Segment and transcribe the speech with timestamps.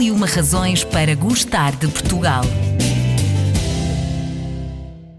[0.00, 2.42] E uma razões para gostar de Portugal.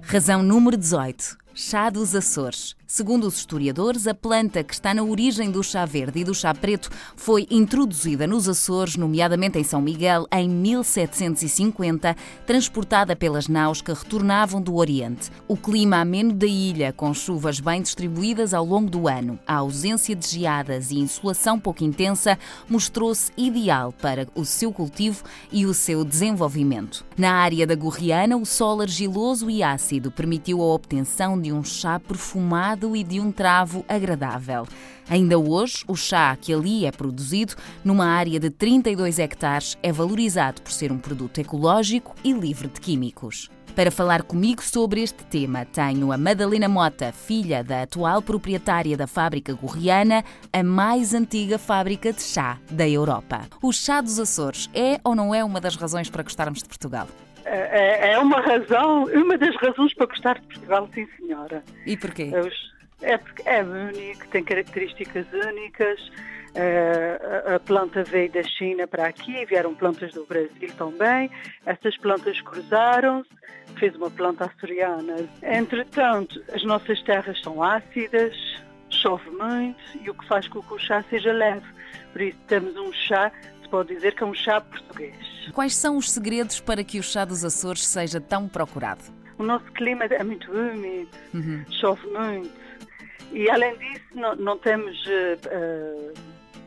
[0.00, 1.41] Razão número 18.
[1.54, 2.74] Chá dos Açores.
[2.94, 6.52] Segundo os historiadores, a planta que está na origem do chá verde e do chá
[6.52, 12.14] preto foi introduzida nos Açores, nomeadamente em São Miguel, em 1750,
[12.44, 15.30] transportada pelas naus que retornavam do Oriente.
[15.48, 20.14] O clima ameno da ilha, com chuvas bem distribuídas ao longo do ano, a ausência
[20.14, 22.38] de geadas e insolação pouco intensa,
[22.68, 27.06] mostrou-se ideal para o seu cultivo e o seu desenvolvimento.
[27.16, 31.98] Na área da Gorriana, o solo argiloso e ácido permitiu a obtenção de um chá
[31.98, 34.66] perfumado e de um travo agradável.
[35.10, 40.62] Ainda hoje, o chá que ali é produzido, numa área de 32 hectares, é valorizado
[40.62, 43.50] por ser um produto ecológico e livre de químicos.
[43.74, 49.06] Para falar comigo sobre este tema, tenho a Madalena Mota, filha da atual proprietária da
[49.06, 53.48] fábrica Gorriana, a mais antiga fábrica de chá da Europa.
[53.62, 57.08] O chá dos Açores é ou não é uma das razões para gostarmos de Portugal?
[57.44, 61.62] É, é uma razão, uma das razões para gostar de Portugal, sim senhora.
[61.86, 62.30] E porquê?
[63.02, 66.00] É porque é único, tem características únicas.
[66.54, 71.30] Uh, a planta veio da China para aqui, vieram plantas do Brasil também.
[71.64, 73.30] Essas plantas cruzaram-se,
[73.78, 75.16] fez uma planta açoriana.
[75.42, 78.36] Entretanto, as nossas terras são ácidas,
[78.90, 81.66] chove muito e o que faz com que o chá seja leve.
[82.12, 85.31] Por isso temos um chá, se pode dizer que é um chá português.
[85.52, 89.02] Quais são os segredos para que o chá dos Açores seja tão procurado?
[89.38, 91.64] O nosso clima é muito úmido, uhum.
[91.70, 92.62] chove muito
[93.32, 96.12] e além disso não, não temos uh,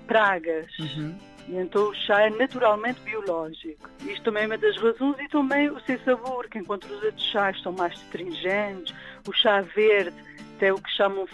[0.08, 0.68] pragas.
[0.80, 1.16] Uhum.
[1.48, 3.90] E então o chá é naturalmente biológico.
[4.04, 7.24] Isto também é uma das razões e também o seu sabor, que enquanto os outros
[7.32, 8.96] chás são mais astringentes,
[9.28, 10.16] o chá verde
[10.64, 11.26] é o que chamam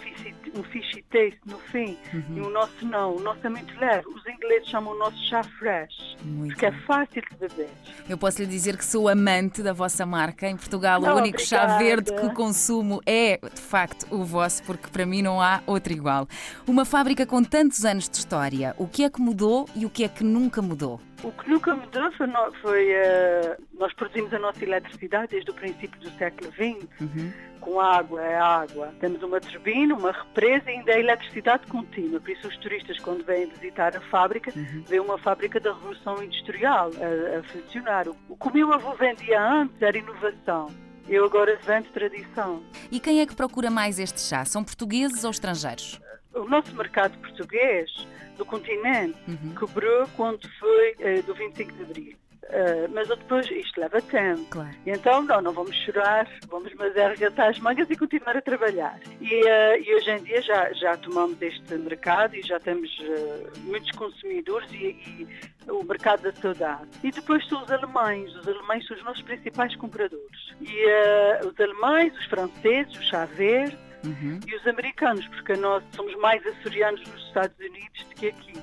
[0.54, 1.96] um fishy taste no fim.
[2.12, 2.36] Uhum.
[2.36, 4.06] E o nosso não, o nosso é muito leve.
[4.08, 7.70] Os ingleses chamam o nosso chá fresh, muito porque é fácil de beber.
[8.08, 10.48] Eu posso lhe dizer que sou amante da vossa marca.
[10.48, 11.72] Em Portugal, não, o único obrigada.
[11.72, 15.92] chá verde que consumo é, de facto, o vosso, porque para mim não há outro
[15.92, 16.26] igual.
[16.66, 20.04] Uma fábrica com tantos anos de história, o que é que mudou e o que
[20.04, 21.00] é que nunca mudou?
[21.22, 22.28] O que nunca mudou foi,
[22.60, 23.61] foi uh,
[23.92, 27.32] nós produzimos a nossa eletricidade desde o princípio do século XX, uhum.
[27.60, 28.92] com água, é água.
[29.00, 32.20] Temos uma turbina, uma represa e ainda é eletricidade contínua.
[32.20, 34.84] Por isso os turistas, quando vêm visitar a fábrica, uhum.
[34.86, 38.08] veem uma fábrica da Revolução Industrial a, a funcionar.
[38.08, 40.70] O que o meu avô vendia antes era inovação.
[41.08, 42.62] Eu agora vendo tradição.
[42.90, 44.44] E quem é que procura mais este chá?
[44.44, 46.00] São portugueses ou estrangeiros?
[46.32, 47.90] O nosso mercado português
[48.38, 49.54] do continente uhum.
[49.54, 52.21] quebrou quando foi uh, do 25 de Abril.
[52.52, 54.44] Uh, mas depois isto leva tempo.
[54.50, 54.70] Claro.
[54.84, 59.00] E então não, não vamos chorar, vamos mas arregaçar as mangas e continuar a trabalhar.
[59.22, 63.58] E, uh, e, hoje em dia já, já tomamos este mercado e já temos uh,
[63.60, 65.28] muitos consumidores e, e,
[65.66, 66.88] o mercado da saudade.
[67.02, 70.54] E depois são os alemães, os alemães são os nossos principais compradores.
[70.60, 74.40] E os alemães, os franceses, o chá verde, uhum.
[74.46, 78.54] e os americanos, porque nós somos mais açorianos nos Estados Unidos do que aqui,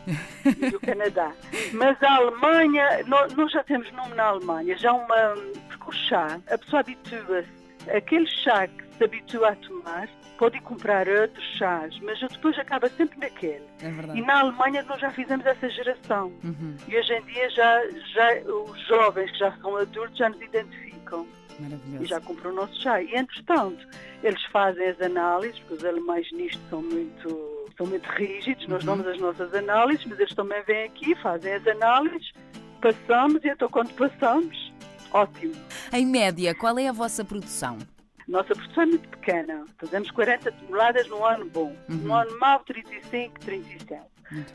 [0.65, 1.31] e do Canadá.
[1.73, 5.35] Mas a Alemanha, nós, nós, já temos nome na Alemanha, já uma.
[5.67, 7.59] Porque o chá, a pessoa habitua-se.
[7.95, 12.87] Aquele chá que se habitua a tomar, pode ir comprar outros chás, mas depois acaba
[12.89, 13.63] sempre naquele.
[13.81, 16.31] É e na Alemanha nós já fizemos essa geração.
[16.43, 16.75] Uhum.
[16.87, 17.81] E hoje em dia já,
[18.13, 21.27] já os jovens que já são adultos já nos identificam.
[22.01, 23.01] E já compram o nosso chá.
[23.01, 23.87] E entretanto,
[24.23, 28.97] eles fazem as análises, porque os alemães nisto são muito, são muito rígidos, nós uhum.
[28.97, 32.31] damos as nossas análises, mas eles também vêm aqui, fazem as análises,
[32.81, 34.73] passamos, e então quando passamos,
[35.11, 35.53] ótimo.
[35.91, 37.77] Em média, qual é a vossa produção?
[38.27, 39.65] Nossa produção é muito pequena.
[39.79, 41.75] Fazemos 40 toneladas no ano bom.
[41.89, 41.95] Uhum.
[41.95, 44.01] No ano mau, 35, 37.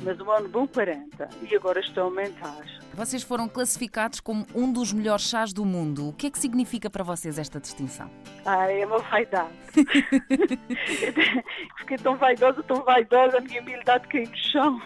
[0.00, 2.64] Mas o ano bom 40 e agora estão a aumentar.
[2.94, 6.10] Vocês foram classificados como um dos melhores chás do mundo.
[6.10, 8.08] O que é que significa para vocês esta distinção?
[8.46, 9.52] Ah, é uma vaidade.
[11.78, 14.80] Fiquei tão vaidosa, tão vaidosa, a minha humildade caiu no chão.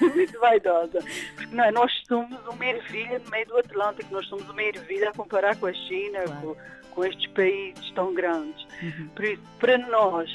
[0.00, 0.98] muito vaidosa.
[1.36, 5.10] Porque não, é, nós somos uma ervilha no meio do Atlântico, nós somos uma ervilha
[5.10, 6.40] a comparar com a China, claro.
[6.40, 6.56] com,
[6.90, 8.66] com, estes países tão grandes.
[8.82, 9.08] Uhum.
[9.14, 10.28] Por isso, para nós,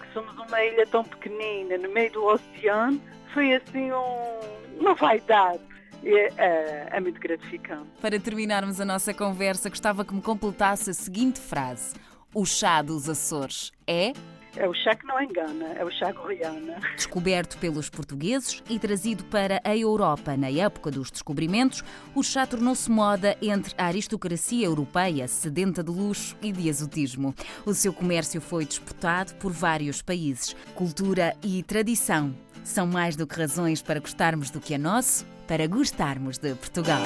[0.00, 3.00] que somos uma ilha tão pequenina no meio do oceano,
[3.32, 5.60] foi assim um, uma vaidade.
[6.04, 7.86] É, é, é, muito gratificante.
[8.00, 11.94] Para terminarmos a nossa conversa, gostava que me completasse a seguinte frase:
[12.34, 14.12] O chá dos Açores é.
[14.56, 16.78] É o chá que não engana, é o chá goiana.
[16.96, 21.82] Descoberto pelos portugueses e trazido para a Europa na época dos descobrimentos,
[22.16, 27.32] o chá tornou-se moda entre a aristocracia europeia, sedenta de luxo e de exotismo.
[27.64, 30.54] O seu comércio foi disputado por vários países.
[30.74, 35.66] Cultura e tradição são mais do que razões para gostarmos do que é nosso, para
[35.66, 37.02] gostarmos de Portugal.